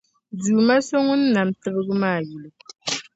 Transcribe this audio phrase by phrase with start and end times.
[0.41, 2.49] Duuma so Ŋun nam tibgi maa yuli.